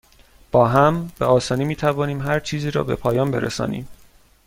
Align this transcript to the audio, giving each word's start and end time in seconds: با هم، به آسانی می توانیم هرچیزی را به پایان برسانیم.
با 0.51 0.67
هم، 0.67 1.11
به 1.19 1.25
آسانی 1.25 1.65
می 1.65 1.75
توانیم 1.75 2.21
هرچیزی 2.21 2.71
را 2.71 2.83
به 2.83 2.95
پایان 2.95 3.31
برسانیم. 3.31 3.87